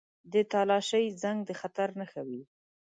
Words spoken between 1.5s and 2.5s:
خطر نښه وي.